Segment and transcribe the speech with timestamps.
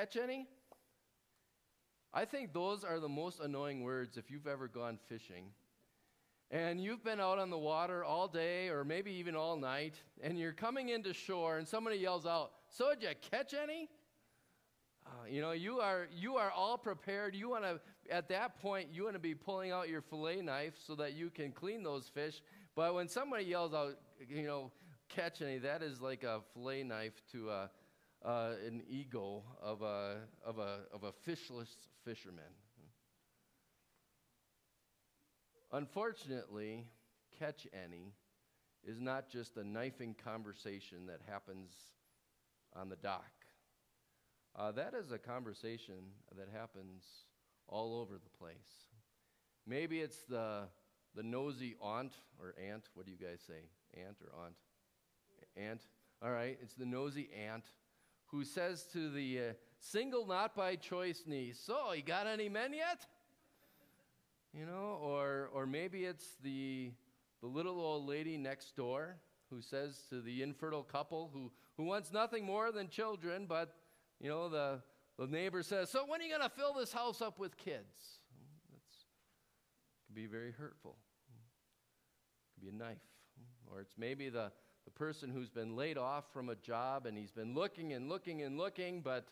[0.00, 0.46] catch any?
[2.14, 5.44] I think those are the most annoying words if you've ever gone fishing.
[6.50, 10.38] And you've been out on the water all day or maybe even all night, and
[10.38, 13.90] you're coming into shore, and somebody yells out, So, did you catch any?
[15.06, 17.34] Uh, you know, you are, you are all prepared.
[17.34, 17.78] You want to,
[18.10, 21.28] at that point, you want to be pulling out your fillet knife so that you
[21.28, 22.40] can clean those fish.
[22.74, 24.72] But when somebody yells out, you know,
[25.10, 27.70] catch any, that is like a fillet knife to a,
[28.24, 31.74] uh, an ego of a, of, a, of a fishless
[32.04, 32.44] fisherman.
[35.72, 36.84] Unfortunately,
[37.38, 38.12] catch any
[38.84, 41.70] is not just a knifing conversation that happens
[42.74, 43.30] on the dock.
[44.56, 46.02] Uh, that is a conversation
[46.36, 47.04] that happens
[47.68, 48.88] all over the place.
[49.66, 50.62] Maybe it's the,
[51.14, 52.88] the nosy aunt or aunt.
[52.94, 53.68] What do you guys say?
[53.94, 54.56] Aunt or aunt?
[55.56, 55.82] Aunt.
[56.22, 57.64] All right, it's the nosy aunt
[58.30, 62.72] who says to the uh, single, not by choice niece, So, you got any men
[62.72, 63.06] yet?
[64.52, 66.92] You know, or, or maybe it's the,
[67.40, 69.16] the little old lady next door
[69.48, 73.74] who says to the infertile couple who, who wants nothing more than children, but,
[74.20, 74.80] you know, the,
[75.18, 78.18] the neighbor says, So when are you going to fill this house up with kids?
[78.72, 79.04] That's
[80.06, 80.96] can be very hurtful.
[81.28, 82.98] It could be a knife.
[83.70, 84.50] Or it's maybe the,
[84.84, 88.42] the person who's been laid off from a job and he's been looking and looking
[88.42, 89.26] and looking, but,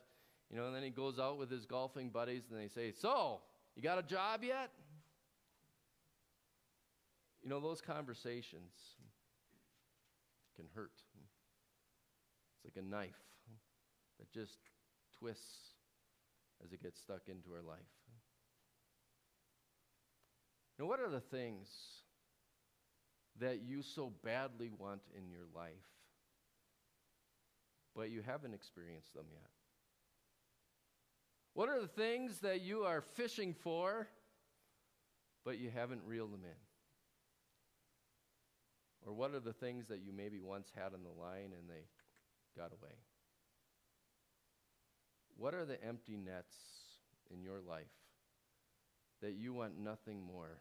[0.50, 3.40] you know, and then he goes out with his golfing buddies and they say, So,
[3.74, 4.70] you got a job yet?
[7.42, 8.74] You know, those conversations
[10.56, 10.90] can hurt.
[12.56, 13.22] It's like a knife
[14.18, 14.58] that just
[15.18, 15.74] twists
[16.64, 17.78] as it gets stuck into our life.
[20.78, 21.68] Now, what are the things
[23.40, 25.72] that you so badly want in your life,
[27.94, 29.50] but you haven't experienced them yet?
[31.54, 34.08] What are the things that you are fishing for,
[35.44, 36.58] but you haven't reeled them in?
[39.06, 41.86] Or what are the things that you maybe once had on the line and they
[42.56, 42.94] got away?
[45.36, 46.56] What are the empty nets
[47.32, 47.86] in your life
[49.22, 50.58] that you want nothing more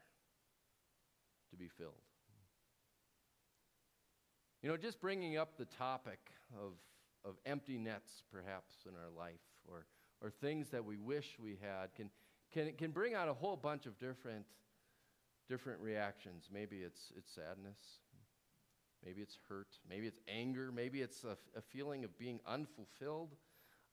[1.50, 1.94] to be filled?
[4.68, 6.20] You know, just bringing up the topic
[6.54, 6.74] of,
[7.24, 9.86] of empty nets, perhaps, in our life, or,
[10.22, 12.10] or things that we wish we had, can,
[12.54, 14.46] can, can bring out a whole bunch of different,
[15.48, 16.50] different reactions.
[16.54, 17.80] Maybe it's, it's sadness.
[19.06, 19.70] Maybe it's hurt.
[19.90, 20.70] Maybe it's anger.
[20.76, 23.38] Maybe it's a, a feeling of being unfulfilled.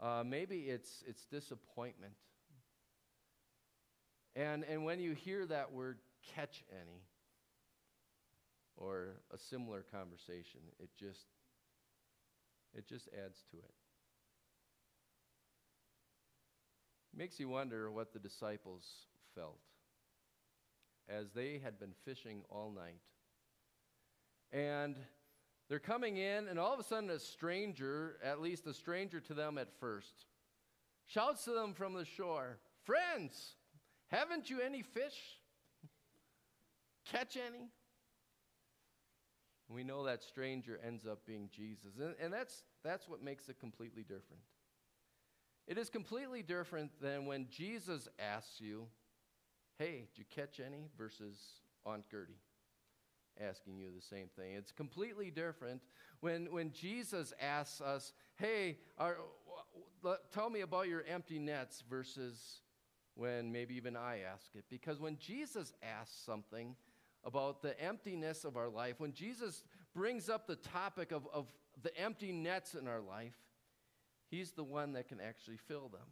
[0.01, 2.15] Uh, maybe it's, it's disappointment.
[4.35, 5.99] And, and when you hear that word,
[6.35, 7.05] catch any,
[8.77, 11.27] or a similar conversation, it just,
[12.75, 13.75] it just adds to it.
[17.17, 18.87] Makes you wonder what the disciples
[19.35, 19.61] felt
[21.09, 23.01] as they had been fishing all night
[24.53, 24.97] and
[25.69, 29.35] they're coming in, and all of a sudden, a stranger, at least a stranger to
[29.35, 30.27] them at first,
[31.07, 33.55] shouts to them from the shore Friends,
[34.09, 35.39] haven't you any fish?
[37.11, 37.71] Catch any?
[39.69, 41.99] We know that stranger ends up being Jesus.
[41.99, 44.43] And, and that's, that's what makes it completely different.
[45.67, 48.87] It is completely different than when Jesus asks you,
[49.79, 50.89] Hey, did you catch any?
[50.97, 51.37] versus
[51.85, 52.39] Aunt Gertie
[53.41, 54.53] asking you the same thing.
[54.53, 55.81] It's completely different
[56.21, 59.17] when, when Jesus asks us, Hey, are,
[60.33, 62.61] tell me about your empty nets, versus
[63.15, 64.65] when maybe even I ask it.
[64.69, 66.77] Because when Jesus asks something
[67.25, 69.65] about the emptiness of our life, when Jesus
[69.95, 71.47] brings up the topic of, of
[71.83, 73.37] the empty nets in our life,
[74.31, 76.09] He's the one that can actually fill them.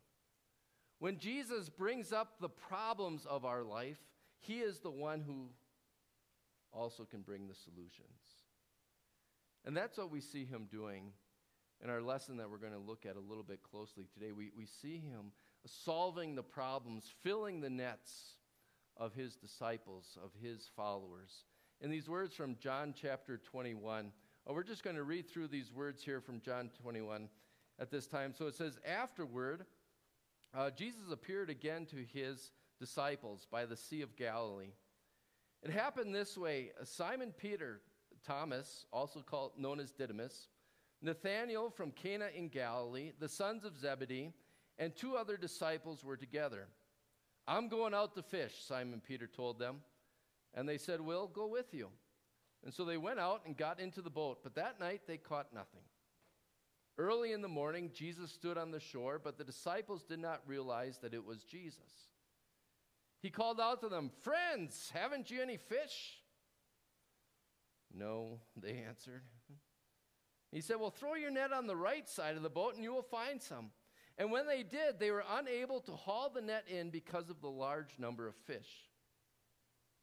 [0.99, 3.99] When Jesus brings up the problems of our life,
[4.39, 5.49] He is the one who
[6.73, 8.43] also can bring the solutions.
[9.65, 11.13] And that's what we see him doing
[11.83, 14.33] in our lesson that we're going to look at a little bit closely today.
[14.33, 15.33] We, we see him
[15.67, 18.37] solving the problems, filling the nets
[19.03, 21.45] of his disciples, of his followers.
[21.81, 24.13] In these words from John chapter 21,
[24.47, 27.29] oh, we're just going to read through these words here from John 21
[27.81, 28.33] at this time.
[28.33, 29.67] So it says, Afterward,
[30.55, 34.71] uh, Jesus appeared again to his disciples by the Sea of Galilee.
[35.65, 37.81] It happened this way Simon Peter,
[38.25, 40.47] Thomas, also called, known as Didymus,
[41.01, 44.31] Nathanael from Cana in Galilee, the sons of Zebedee,
[44.79, 46.69] and two other disciples were together.
[47.47, 49.81] I'm going out to fish, Simon Peter told them.
[50.55, 51.89] And they said, We'll go with you.
[52.65, 55.53] And so they went out and got into the boat, but that night they caught
[55.53, 55.83] nothing.
[56.99, 60.99] Early in the morning, Jesus stood on the shore, but the disciples did not realize
[60.99, 62.11] that it was Jesus.
[63.23, 66.19] He called out to them, Friends, haven't you any fish?
[67.95, 69.23] No, they answered.
[70.51, 72.93] He said, Well, throw your net on the right side of the boat and you
[72.93, 73.71] will find some.
[74.19, 77.51] And when they did, they were unable to haul the net in because of the
[77.51, 78.69] large number of fish.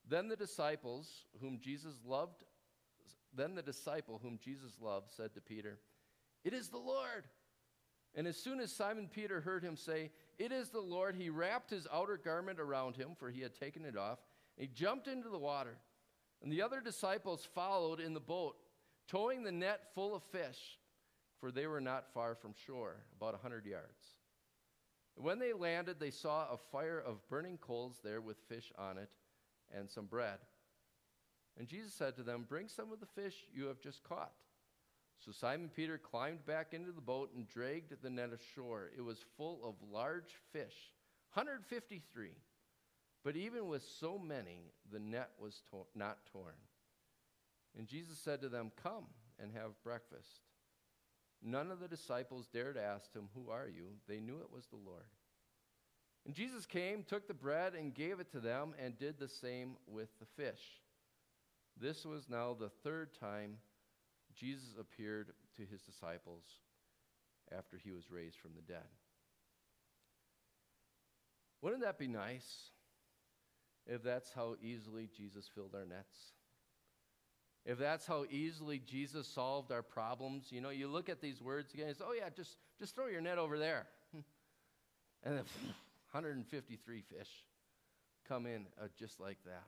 [0.08, 2.44] Then the disciples, whom Jesus loved,
[3.36, 5.78] then the disciple whom Jesus loved said to Peter,
[6.44, 7.26] It is the Lord.
[8.16, 10.10] And as soon as Simon Peter heard him say,
[10.40, 13.86] It is the Lord, he wrapped his outer garment around him, for he had taken
[13.86, 14.20] it off,
[14.58, 15.78] and he jumped into the water.
[16.42, 18.56] And the other disciples followed in the boat,
[19.08, 20.79] towing the net full of fish,
[21.40, 24.16] for they were not far from shore, about a hundred yards.
[25.16, 29.12] When they landed, they saw a fire of burning coals there with fish on it
[29.76, 30.38] and some bread.
[31.58, 34.32] And Jesus said to them, Bring some of the fish you have just caught.
[35.26, 38.92] So Simon Peter climbed back into the boat and dragged the net ashore.
[38.98, 40.94] It was full of large fish,
[41.34, 42.30] 153.
[43.26, 45.62] But even with so many, the net was
[45.94, 46.56] not torn.
[47.78, 49.08] And Jesus said to them, Come
[49.38, 50.40] and have breakfast.
[51.42, 53.86] None of the disciples dared ask him, Who are you?
[54.08, 55.06] They knew it was the Lord.
[56.26, 59.78] And Jesus came, took the bread, and gave it to them, and did the same
[59.88, 60.62] with the fish.
[61.80, 63.58] This was now the third time
[64.36, 66.44] Jesus appeared to his disciples
[67.58, 68.88] after he was raised from the dead.
[71.62, 72.72] Wouldn't that be nice
[73.86, 76.34] if that's how easily Jesus filled our nets?
[77.66, 81.74] If that's how easily Jesus solved our problems, you know, you look at these words
[81.74, 83.88] again, it's, oh yeah, just, just throw your net over there.
[85.24, 85.44] and then
[86.12, 87.28] 153 fish
[88.28, 89.64] come in uh, just like that.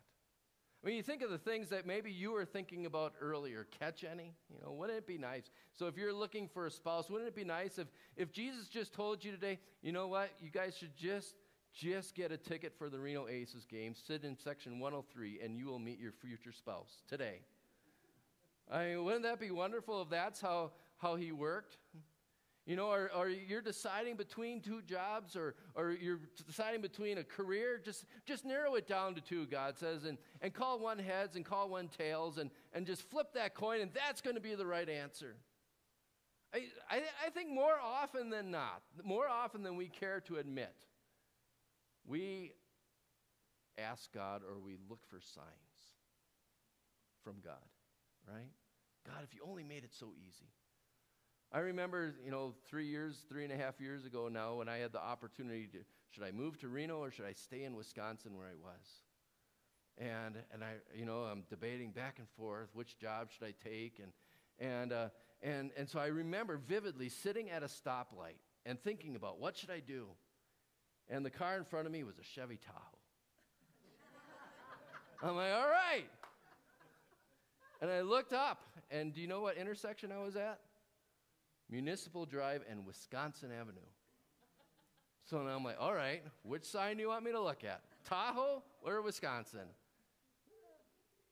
[0.84, 3.68] I mean, you think of the things that maybe you were thinking about earlier.
[3.80, 4.34] Catch any?
[4.50, 5.52] You know, wouldn't it be nice?
[5.74, 7.88] So if you're looking for a spouse, wouldn't it be nice if,
[8.18, 11.36] if Jesus just told you today, you know what, you guys should just
[11.74, 15.68] just get a ticket for the Reno Aces game, sit in section 103, and you
[15.68, 17.40] will meet your future spouse today.
[18.72, 21.78] I mean, wouldn't that be wonderful if that's how, how he worked?
[22.66, 27.24] You know, or, or you're deciding between two jobs or, or you're deciding between a
[27.24, 31.36] career, just, just narrow it down to two, God says, and, and call one heads
[31.36, 34.56] and call one tails and, and just flip that coin, and that's going to be
[34.56, 35.36] the right answer.
[36.54, 40.76] I, I, I think more often than not, more often than we care to admit,
[42.06, 42.54] we
[43.78, 45.48] ask God or we look for signs
[47.24, 47.56] from God,
[48.28, 48.52] right?
[49.08, 50.50] God, if you only made it so easy.
[51.54, 54.78] I remember, you know, three years, three and a half years ago now, when I
[54.78, 55.80] had the opportunity to,
[56.12, 59.02] should I move to Reno or should I stay in Wisconsin where I was?
[59.98, 64.00] And, and I, you know, I'm debating back and forth, which job should I take?
[64.02, 64.14] And,
[64.60, 65.10] and, uh,
[65.42, 69.72] and, and so I remember vividly sitting at a stoplight and thinking about what should
[69.72, 70.08] I do?
[71.10, 72.80] And the car in front of me was a Chevy Tahoe.
[75.24, 76.06] I'm like, all right.
[77.82, 80.60] And I looked up, and do you know what intersection I was at?
[81.70, 83.80] Municipal Drive and Wisconsin Avenue.
[85.24, 87.82] So now I'm like, all right, which sign do you want me to look at?
[88.06, 89.68] Tahoe or Wisconsin?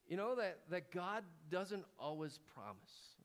[0.07, 3.15] You know that, that God doesn't always promise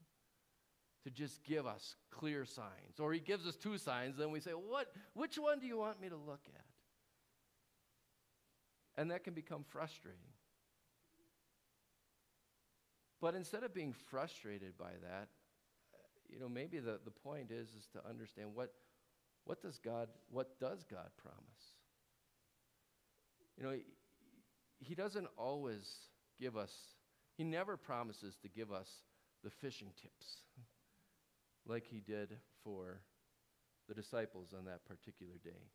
[1.05, 2.99] to just give us clear signs.
[2.99, 6.01] Or he gives us two signs, then we say, what, which one do you want
[6.01, 6.65] me to look at?
[9.01, 10.21] And that can become frustrating.
[13.25, 15.29] But instead of being frustrated by that,
[15.95, 15.97] uh,
[16.29, 18.75] you know, maybe the, the point is is to understand what
[19.47, 21.65] what does God what does God promise?
[23.57, 23.85] You know, he,
[24.79, 25.91] he doesn't always
[26.39, 26.71] give us,
[27.39, 28.91] he never promises to give us
[29.43, 30.43] the fishing tips
[31.67, 32.29] like he did
[32.63, 33.01] for
[33.89, 35.71] the disciples on that particular day.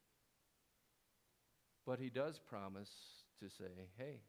[1.83, 2.91] But he does promise
[3.39, 4.19] to say, hey,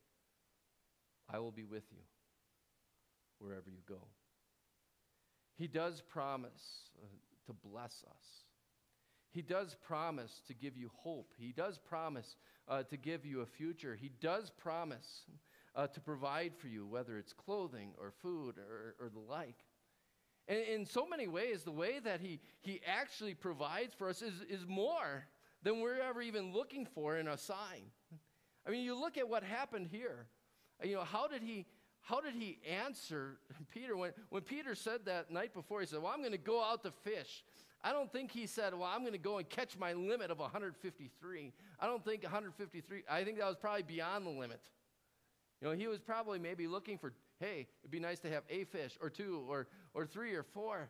[1.28, 2.00] I will be with you
[3.40, 4.06] wherever you go.
[5.56, 7.06] He does promise uh,
[7.46, 8.44] to bless us.
[9.32, 11.32] He does promise to give you hope.
[11.38, 12.36] He does promise
[12.68, 13.94] uh, to give you a future.
[13.94, 15.22] He does promise
[15.76, 19.64] uh, to provide for you, whether it's clothing or food or, or the like.
[20.48, 24.34] And in so many ways, the way that he, he actually provides for us is,
[24.48, 25.26] is more
[25.62, 27.92] than we're ever even looking for in a sign.
[28.66, 30.26] I mean, you look at what happened here.
[30.82, 31.66] You know, how did he,
[32.02, 33.38] how did he answer
[33.74, 35.80] Peter when, when Peter said that night before?
[35.80, 37.44] He said, Well, I'm going to go out to fish.
[37.82, 40.38] I don't think he said, Well, I'm going to go and catch my limit of
[40.38, 41.52] 153.
[41.78, 44.60] I don't think 153, I think that was probably beyond the limit.
[45.60, 48.64] You know, he was probably maybe looking for, hey, it'd be nice to have a
[48.64, 50.88] fish or two or, or three or four.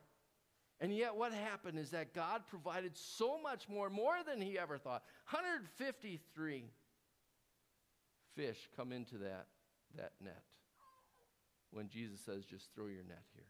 [0.80, 4.78] And yet, what happened is that God provided so much more, more than he ever
[4.78, 5.02] thought.
[5.30, 6.64] 153
[8.36, 9.46] fish come into that,
[9.96, 10.42] that net
[11.72, 13.44] when Jesus says, just throw your net here.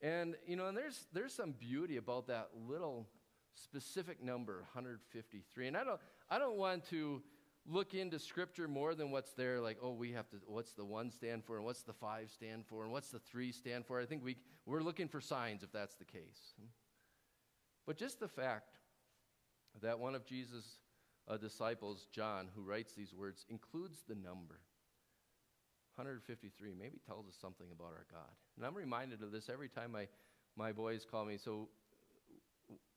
[0.00, 3.08] And, you know, and there's, there's some beauty about that little
[3.54, 5.68] specific number, 153.
[5.68, 7.22] And I don't, I don't want to
[7.66, 11.10] look into Scripture more than what's there, like, oh, we have to, what's the one
[11.10, 14.00] stand for, and what's the five stand for, and what's the three stand for.
[14.00, 16.54] I think we, we're looking for signs if that's the case.
[17.86, 18.76] But just the fact
[19.80, 20.76] that one of Jesus'
[21.28, 24.60] uh, disciples, John, who writes these words, includes the number
[25.96, 28.30] 153, maybe tells us something about our God.
[28.56, 30.08] And I'm reminded of this every time my,
[30.56, 31.36] my boys call me.
[31.36, 31.68] So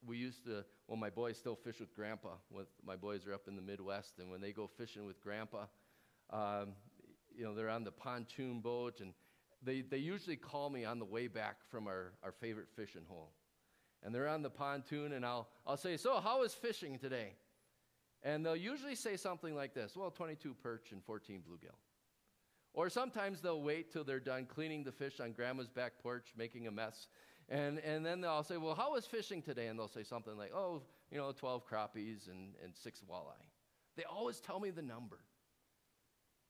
[0.06, 2.30] we used to, well, my boys still fish with grandpa.
[2.52, 5.66] With, my boys are up in the Midwest, and when they go fishing with grandpa,
[6.32, 6.74] um,
[7.36, 9.14] you know, they're on the pontoon boat, and
[9.64, 13.32] they, they usually call me on the way back from our, our favorite fishing hole.
[14.04, 17.34] And they're on the pontoon, and I'll, I'll say, So, how is fishing today?
[18.24, 21.76] And they'll usually say something like this Well, 22 perch and 14 bluegill.
[22.78, 26.68] Or sometimes they'll wait till they're done cleaning the fish on grandma's back porch, making
[26.68, 27.08] a mess,
[27.50, 29.66] and, and then they'll say, Well, how was fishing today?
[29.66, 33.48] And they'll say something like, Oh, you know, 12 crappies and, and six walleye.
[33.96, 35.18] They always tell me the number.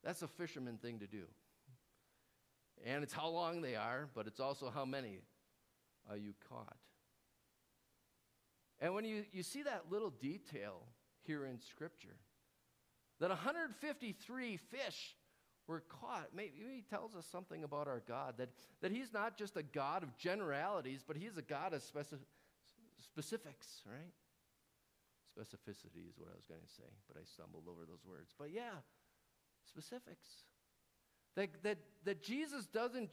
[0.03, 1.23] That's a fisherman thing to do.
[2.85, 5.21] And it's how long they are, but it's also how many
[6.11, 6.75] uh, you caught.
[8.81, 10.81] And when you, you see that little detail
[11.23, 12.17] here in Scripture,
[13.21, 15.15] that 153 fish
[15.67, 16.29] we're caught.
[16.35, 18.49] Maybe he tells us something about our God that,
[18.81, 22.23] that he's not just a God of generalities, but he's a God of speci-
[23.03, 24.13] specifics, right?
[25.37, 28.33] Specificity is what I was going to say, but I stumbled over those words.
[28.39, 28.81] But yeah,
[29.67, 30.27] specifics.
[31.35, 33.11] That, that, that Jesus doesn't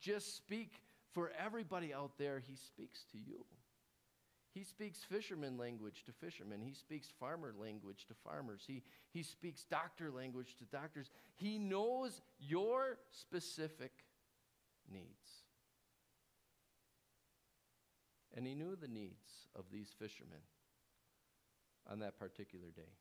[0.00, 0.72] just speak
[1.12, 3.44] for everybody out there, he speaks to you.
[4.56, 6.62] He speaks fisherman language to fishermen.
[6.62, 8.62] He speaks farmer language to farmers.
[8.66, 8.82] He,
[9.12, 11.10] he speaks doctor language to doctors.
[11.34, 13.92] He knows your specific
[14.90, 15.44] needs.
[18.34, 20.40] And he knew the needs of these fishermen
[21.86, 22.94] on that particular day.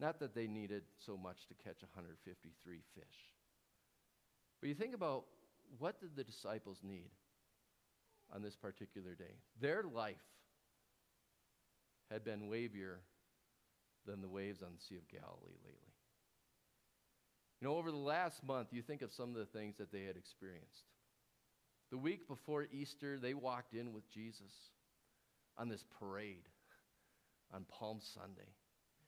[0.00, 3.04] Not that they needed so much to catch 153 fish.
[4.60, 5.26] But you think about
[5.78, 7.10] what did the disciples need?
[8.34, 9.36] On this particular day.
[9.60, 10.16] Their life
[12.10, 12.96] had been wavier
[14.06, 15.94] than the waves on the Sea of Galilee lately.
[17.60, 20.02] You know, over the last month, you think of some of the things that they
[20.02, 20.84] had experienced.
[21.90, 24.52] The week before Easter, they walked in with Jesus
[25.56, 26.48] on this parade
[27.54, 28.50] on Palm Sunday.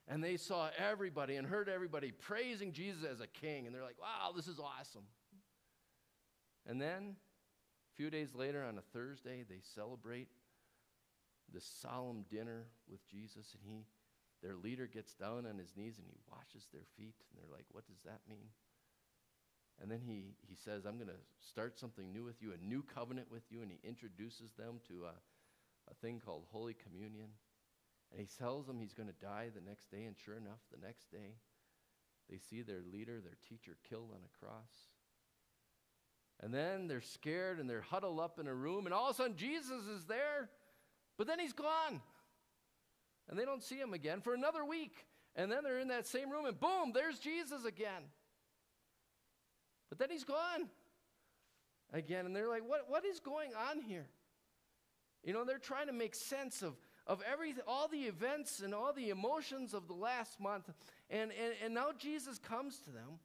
[0.08, 3.66] And they saw everybody and heard everybody praising Jesus as a king.
[3.66, 5.02] And they're like, wow, this is awesome.
[6.64, 7.16] And then
[7.96, 10.28] few days later, on a Thursday, they celebrate
[11.52, 13.86] the solemn dinner with Jesus, and he,
[14.42, 17.66] their leader gets down on his knees and he washes their feet, and they're like,
[17.72, 18.48] What does that mean?
[19.80, 22.82] And then he, he says, I'm going to start something new with you, a new
[22.82, 25.16] covenant with you, and he introduces them to a,
[25.90, 27.28] a thing called Holy Communion.
[28.10, 30.80] And he tells them he's going to die the next day, and sure enough, the
[30.80, 31.36] next day,
[32.30, 34.95] they see their leader, their teacher, killed on a cross.
[36.42, 39.16] And then they're scared and they're huddled up in a room, and all of a
[39.16, 40.50] sudden Jesus is there,
[41.16, 42.00] but then he's gone.
[43.28, 45.06] And they don't see him again for another week.
[45.34, 48.02] And then they're in that same room, and boom, there's Jesus again.
[49.88, 50.68] But then he's gone
[51.92, 52.26] again.
[52.26, 54.06] And they're like, what, what is going on here?
[55.24, 56.74] You know, they're trying to make sense of,
[57.06, 60.70] of everything, all the events and all the emotions of the last month.
[61.10, 63.18] And, and, and now Jesus comes to them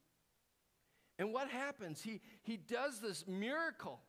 [1.18, 2.02] and what happens?
[2.02, 4.00] He, he does this miracle.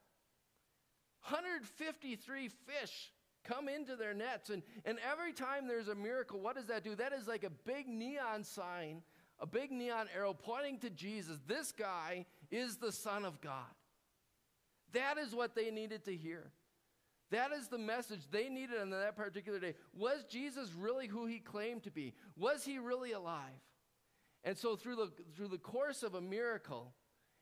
[1.28, 3.12] 153 fish
[3.44, 4.50] come into their nets.
[4.50, 6.96] And, and every time there's a miracle, what does that do?
[6.96, 9.02] That is like a big neon sign,
[9.40, 11.40] a big neon arrow pointing to Jesus.
[11.48, 13.72] This guy is the Son of God.
[14.94, 16.52] That is what they needed to hear.
[17.32, 19.74] That is the message they needed on that particular day.
[19.98, 22.14] Was Jesus really who he claimed to be?
[22.38, 23.50] Was he really alive?
[24.44, 26.94] And so through the, through the course of a miracle,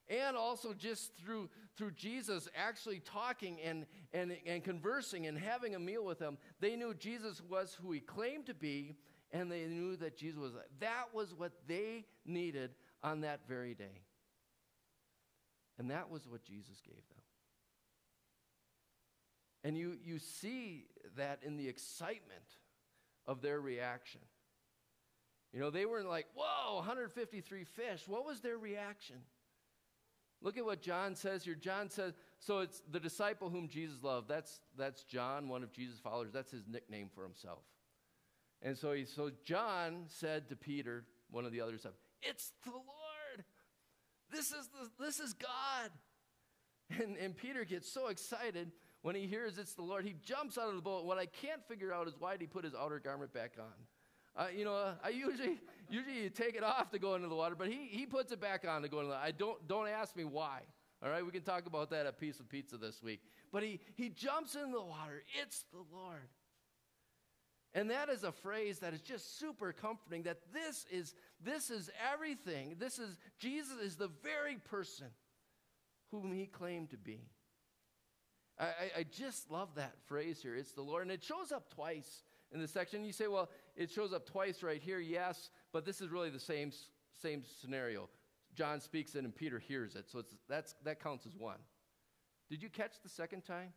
[0.07, 5.79] and also just through, through Jesus actually talking and, and, and conversing and having a
[5.79, 8.97] meal with them, they knew Jesus was who he claimed to be,
[9.31, 10.53] and they knew that Jesus was.
[10.79, 14.01] That was what they needed on that very day.
[15.79, 17.23] And that was what Jesus gave them.
[19.63, 22.57] And you, you see that in the excitement
[23.25, 24.21] of their reaction.
[25.53, 28.03] You know, they weren't like, whoa, 153 fish.
[28.07, 29.17] What was their reaction?
[30.41, 31.55] Look at what John says here.
[31.55, 34.27] John says, so it's the disciple whom Jesus loved.
[34.27, 36.31] That's, that's John, one of Jesus' followers.
[36.33, 37.59] That's his nickname for himself.
[38.61, 41.85] And so, he, so John said to Peter, one of the others,
[42.21, 43.45] It's the Lord.
[44.31, 45.91] This is, the, this is God.
[47.01, 50.03] And, and Peter gets so excited when he hears it's the Lord.
[50.03, 51.05] He jumps out of the boat.
[51.05, 53.71] What I can't figure out is why did he put his outer garment back on?
[54.41, 57.35] Uh, you know, uh, I usually usually you take it off to go into the
[57.35, 59.25] water, but he, he puts it back on to go into the water.
[59.25, 60.61] I don't don't ask me why.
[61.03, 63.21] All right, we can talk about that at Piece of Pizza this week.
[63.51, 65.21] But he he jumps in the water.
[65.39, 66.29] It's the Lord.
[67.75, 71.91] And that is a phrase that is just super comforting that this is this is
[72.11, 72.77] everything.
[72.79, 75.07] This is Jesus is the very person
[76.09, 77.29] whom he claimed to be.
[78.59, 80.55] I, I just love that phrase here.
[80.55, 81.03] It's the Lord.
[81.03, 83.03] And it shows up twice in the section.
[83.03, 86.39] You say, well, it shows up twice right here, yes, but this is really the
[86.39, 86.71] same,
[87.21, 88.09] same scenario.
[88.55, 91.59] John speaks it and Peter hears it, so it's, that's, that counts as one.
[92.49, 93.73] Did you catch the second time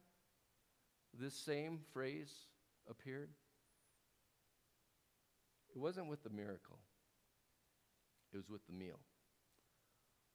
[1.19, 2.33] this same phrase
[2.91, 3.31] appeared?
[5.75, 6.79] It wasn't with the miracle,
[8.33, 8.99] it was with the meal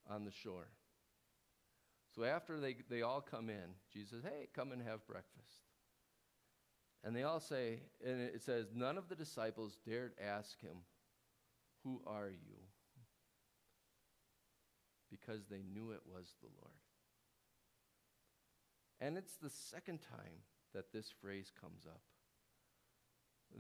[0.10, 0.70] on the shore.
[2.16, 5.69] So after they, they all come in, Jesus says, Hey, come and have breakfast.
[7.04, 10.78] And they all say, and it says, none of the disciples dared ask him,
[11.84, 12.58] Who are you?
[15.10, 16.74] Because they knew it was the Lord.
[19.02, 22.02] And it's the second time that this phrase comes up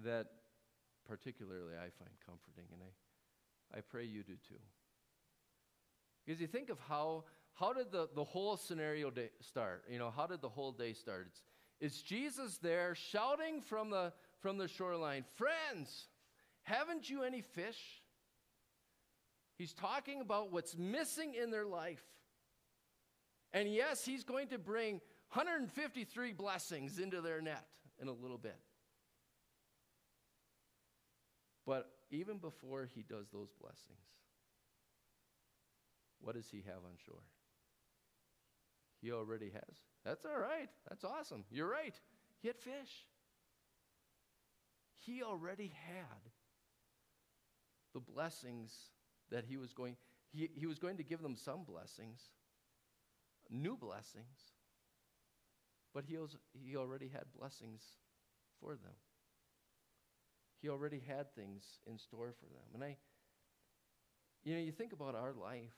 [0.03, 0.27] that
[1.07, 4.61] particularly I find comforting, and I, I pray you do too.
[6.25, 9.83] Because you think of how, how did the, the whole scenario start?
[9.89, 11.27] You know, how did the whole day start?
[11.29, 11.41] It's,
[11.79, 16.07] is Jesus there shouting from the, from the shoreline, Friends,
[16.63, 18.01] haven't you any fish?
[19.57, 22.03] He's talking about what's missing in their life.
[23.51, 25.01] And yes, he's going to bring
[25.33, 27.65] 153 blessings into their net
[28.01, 28.57] in a little bit.
[31.65, 33.99] But even before he does those blessings,
[36.21, 37.23] what does he have on shore?
[39.01, 39.77] He already has.
[40.03, 40.69] That's all right.
[40.87, 41.45] That's awesome.
[41.51, 41.95] You're right.
[42.41, 43.07] He had fish.
[44.97, 46.31] He already had
[47.93, 48.73] the blessings
[49.31, 49.95] that he was going
[50.31, 52.21] he, he was going to give them some blessings,
[53.49, 54.53] new blessings,
[55.93, 57.81] but he, was, he already had blessings
[58.59, 58.93] for them.
[60.61, 62.65] He already had things in store for them.
[62.73, 62.97] And I,
[64.43, 65.73] you know, you think about our life,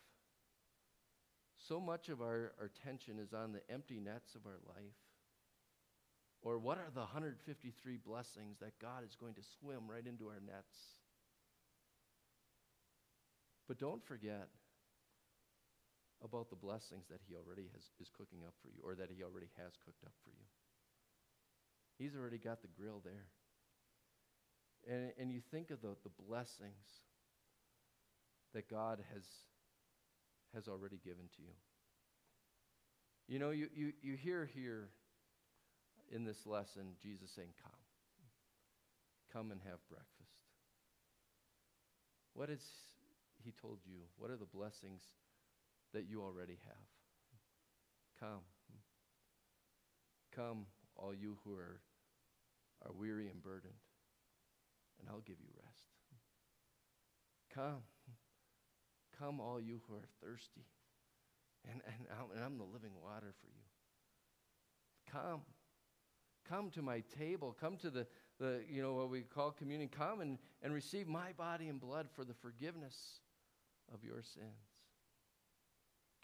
[1.67, 4.97] so much of our, our tension is on the empty nets of our life.
[6.41, 10.41] Or what are the 153 blessings that God is going to swim right into our
[10.45, 10.97] nets?
[13.67, 14.49] But don't forget
[16.23, 19.23] about the blessings that He already has, is cooking up for you, or that He
[19.23, 20.45] already has cooked up for you.
[21.97, 23.29] He's already got the grill there.
[24.89, 27.05] And, and you think of the, the blessings
[28.53, 29.23] that God has
[30.53, 31.53] has already given to you.
[33.27, 34.89] You know, you, you, you hear here
[36.11, 37.71] in this lesson Jesus saying, Come.
[39.31, 40.35] Come and have breakfast.
[42.33, 42.59] What has
[43.43, 43.99] he told you?
[44.17, 45.01] What are the blessings
[45.93, 46.87] that you already have?
[48.19, 48.41] Come.
[50.35, 51.81] Come, all you who are,
[52.85, 53.73] are weary and burdened,
[54.99, 55.87] and I'll give you rest.
[57.53, 57.83] Come.
[59.21, 60.65] Come, all you who are thirsty,
[61.69, 65.11] and, and, I'm, and I'm the living water for you.
[65.11, 65.41] Come.
[66.49, 67.55] Come to my table.
[67.59, 68.07] Come to the,
[68.39, 69.89] the you know, what we call communion.
[69.89, 73.19] Come and, and receive my body and blood for the forgiveness
[73.93, 74.71] of your sins.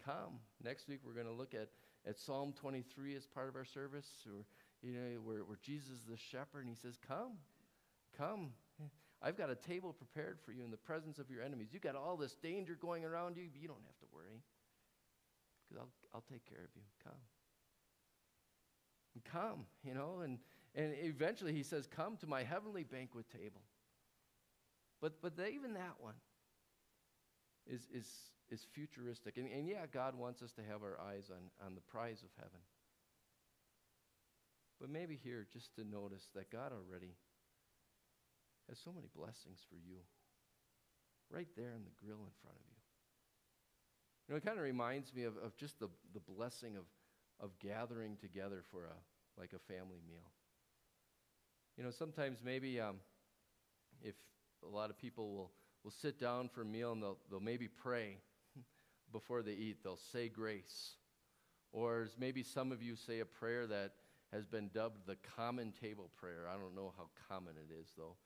[0.04, 0.40] Come.
[0.64, 1.68] Next week, we're going to look at,
[2.06, 4.44] at Psalm 23 as part of our service, or,
[4.82, 7.34] you know, where, where Jesus is the shepherd, and he says, Come.
[8.16, 8.50] Come.
[9.20, 11.68] I've got a table prepared for you in the presence of your enemies.
[11.72, 14.42] You've got all this danger going around you, but you don't have to worry
[15.68, 16.82] because I'll, I'll take care of you.
[17.02, 17.20] Come.
[19.14, 20.38] And come, you know, and,
[20.74, 23.62] and eventually he says, Come to my heavenly banquet table.
[25.00, 26.14] But, but even that one
[27.66, 28.06] is, is,
[28.50, 29.36] is futuristic.
[29.36, 32.30] And, and yeah, God wants us to have our eyes on, on the prize of
[32.36, 32.60] heaven.
[34.80, 37.14] But maybe here, just to notice that God already
[38.68, 39.98] has so many blessings for you
[41.30, 42.76] right there in the grill in front of you.
[44.26, 46.84] You know, it kind of reminds me of, of just the, the blessing of,
[47.40, 50.30] of gathering together for a, like a family meal.
[51.76, 52.96] You know, sometimes maybe um,
[54.02, 54.14] if
[54.62, 55.50] a lot of people will,
[55.84, 58.16] will sit down for a meal and they'll, they'll maybe pray
[59.12, 60.96] before they eat, they'll say grace
[61.72, 63.92] Or maybe some of you say a prayer that
[64.32, 66.46] has been dubbed the common table prayer.
[66.48, 68.16] I don't know how common it is, though.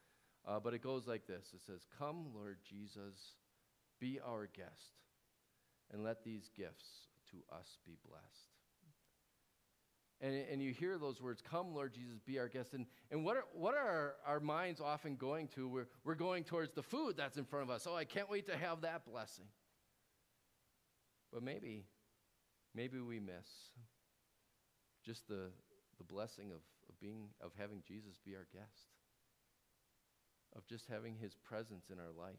[0.47, 3.37] Uh, but it goes like this It says, Come, Lord Jesus,
[4.01, 4.99] be our guest,
[5.93, 6.87] and let these gifts
[7.31, 8.53] to us be blessed.
[10.21, 12.75] And, and you hear those words, Come, Lord Jesus, be our guest.
[12.75, 15.69] And, and what are, what are our, our minds often going to?
[15.69, 17.87] We're, we're going towards the food that's in front of us.
[17.91, 19.47] Oh, I can't wait to have that blessing.
[21.33, 21.87] But maybe,
[22.75, 23.49] maybe we miss
[25.05, 25.51] just the,
[25.99, 28.91] the blessing of, of, being, of having Jesus be our guest,
[30.57, 32.35] of just having his presence in our life.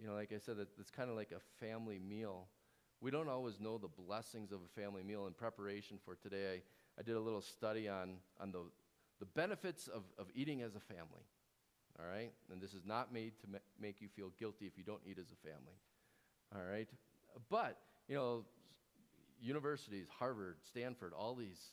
[0.00, 2.48] You know, like I said, that it's kind of like a family meal.
[3.00, 5.26] We don't always know the blessings of a family meal.
[5.26, 6.62] In preparation for today,
[6.96, 8.62] I, I did a little study on, on the,
[9.20, 11.24] the benefits of, of eating as a family.
[11.98, 12.32] All right?
[12.50, 15.18] And this is not made to ma- make you feel guilty if you don't eat
[15.18, 15.78] as a family.
[16.54, 16.88] All right?
[17.50, 18.44] But, you know,
[19.40, 21.70] universities, Harvard, Stanford, all these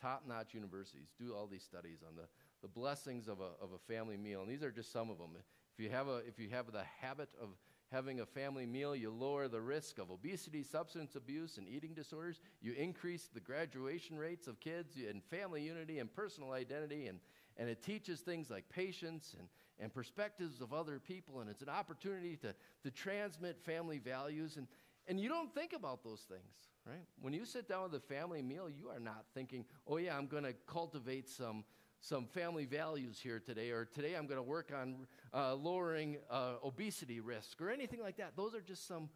[0.00, 2.22] top notch universities do all these studies on the,
[2.64, 4.40] the blessings of a, of a family meal.
[4.40, 5.32] And these are just some of them.
[5.76, 7.50] If you, have a, if you have the habit of
[7.92, 12.40] having a family meal, you lower the risk of obesity, substance abuse, and eating disorders.
[12.62, 17.06] You increase the graduation rates of kids and family unity and personal identity.
[17.08, 17.20] And,
[17.58, 19.46] and it teaches things like patience and,
[19.78, 21.40] and perspectives of other people.
[21.40, 24.56] And it's an opportunity to, to transmit family values.
[24.56, 24.68] And,
[25.06, 26.40] and you don't think about those things,
[26.86, 27.04] right?
[27.20, 30.28] When you sit down with a family meal, you are not thinking, oh, yeah, I'm
[30.28, 31.62] going to cultivate some,
[32.04, 36.56] some family values here today, or today I'm going to work on uh, lowering uh,
[36.62, 38.36] obesity risk, or anything like that.
[38.36, 39.08] Those are just some,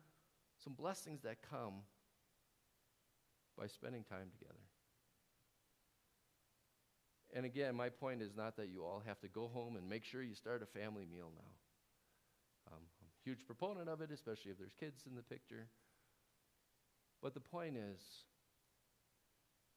[0.64, 1.82] some blessings that come
[3.58, 4.58] by spending time together.
[7.34, 10.02] And again, my point is not that you all have to go home and make
[10.02, 12.72] sure you start a family meal now.
[12.72, 15.66] Um, I'm a huge proponent of it, especially if there's kids in the picture.
[17.22, 18.00] But the point is,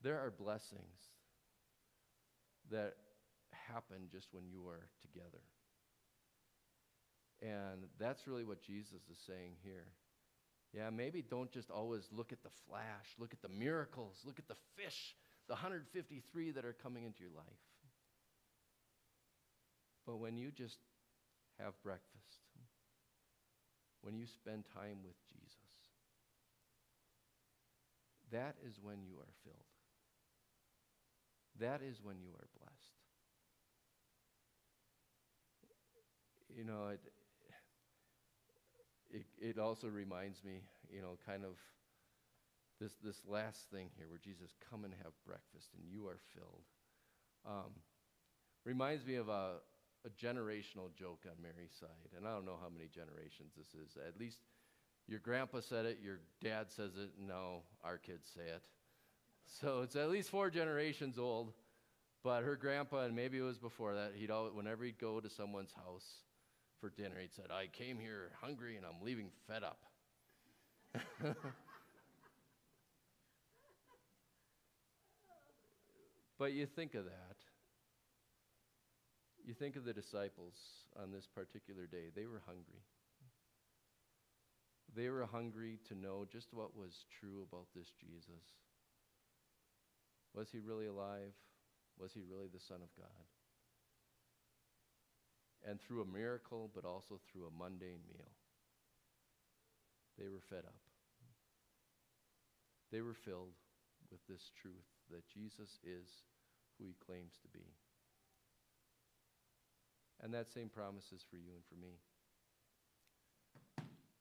[0.01, 1.11] there are blessings
[2.71, 2.95] that
[3.51, 5.43] happen just when you are together.
[7.41, 9.87] And that's really what Jesus is saying here.
[10.73, 14.47] Yeah, maybe don't just always look at the flash, look at the miracles, look at
[14.47, 15.15] the fish
[15.51, 17.43] the 153 that are coming into your life.
[20.05, 20.77] But when you just
[21.59, 22.39] have breakfast,
[24.01, 25.57] when you spend time with Jesus,
[28.31, 29.70] that is when you are filled.
[31.61, 32.97] That is when you are blessed.
[36.57, 36.99] You know, it,
[39.11, 41.53] it, it also reminds me, you know, kind of
[42.79, 46.65] this, this last thing here where Jesus, come and have breakfast and you are filled.
[47.45, 47.71] Um,
[48.65, 49.61] reminds me of a,
[50.03, 52.09] a generational joke on Mary's side.
[52.17, 53.97] And I don't know how many generations this is.
[54.01, 54.39] At least
[55.07, 58.63] your grandpa said it, your dad says it, no, our kids say it.
[59.45, 61.53] So it's at least four generations old.
[62.23, 65.29] But her grandpa, and maybe it was before that, he'd always, whenever he'd go to
[65.29, 66.05] someone's house
[66.79, 69.79] for dinner, he'd said, I came here hungry and I'm leaving fed up.
[76.41, 77.37] But you think of that.
[79.45, 80.55] You think of the disciples
[80.99, 82.09] on this particular day.
[82.15, 82.81] They were hungry.
[84.95, 88.41] They were hungry to know just what was true about this Jesus.
[90.33, 91.33] Was he really alive?
[91.99, 93.25] Was he really the Son of God?
[95.67, 98.31] And through a miracle, but also through a mundane meal,
[100.17, 100.81] they were fed up.
[102.91, 103.53] They were filled
[104.11, 106.25] with this truth that Jesus is
[106.77, 107.65] who he claims to be.
[110.21, 111.97] And that same promise is for you and for me.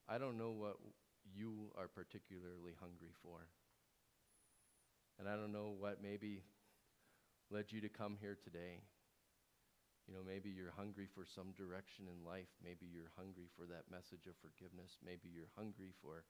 [0.09, 0.77] I don't know what
[1.35, 3.47] you are particularly hungry for.
[5.21, 6.41] And I don't know what maybe
[7.53, 8.81] led you to come here today.
[10.09, 12.49] You know, maybe you're hungry for some direction in life.
[12.65, 14.97] Maybe you're hungry for that message of forgiveness.
[15.05, 16.25] Maybe you're hungry for,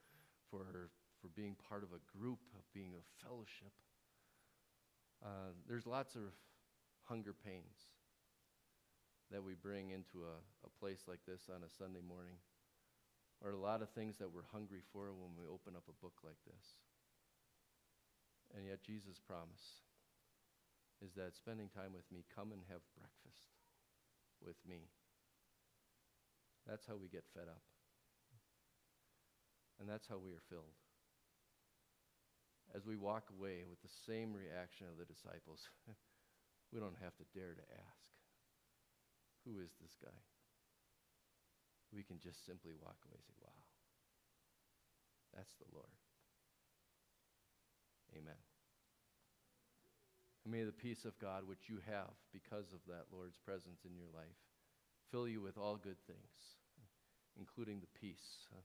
[0.50, 0.90] for,
[1.22, 3.70] for being part of a group, of being a fellowship.
[5.22, 6.34] Uh, there's lots of
[7.06, 7.94] hunger pains
[9.30, 10.34] that we bring into a,
[10.66, 12.42] a place like this on a Sunday morning,
[13.38, 16.26] or a lot of things that we're hungry for when we open up a book
[16.26, 16.74] like this.
[18.56, 19.86] And yet, Jesus' promise
[21.00, 23.54] is that spending time with me, come and have breakfast
[24.42, 24.90] with me.
[26.66, 27.62] That's how we get fed up.
[29.78, 30.76] And that's how we are filled
[32.74, 35.66] as we walk away with the same reaction of the disciples,
[36.72, 38.02] we don't have to dare to ask,
[39.44, 40.20] Who is this guy?
[41.90, 43.62] We can just simply walk away and say, Wow,
[45.34, 46.09] that's the Lord.
[48.16, 48.40] Amen.
[50.44, 53.94] And may the peace of God, which you have because of that Lord's presence in
[53.94, 54.38] your life,
[55.10, 56.58] fill you with all good things,
[57.38, 58.60] including the peace uh,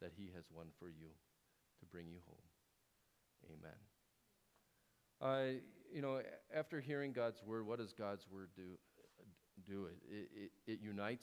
[0.00, 1.12] that He has won for you
[1.80, 2.48] to bring you home.
[3.48, 3.78] Amen.
[5.20, 5.60] Uh,
[5.92, 6.20] you know,
[6.54, 8.78] after hearing God's word, what does God's word do?
[9.66, 9.86] do?
[10.10, 11.18] It, it, it unites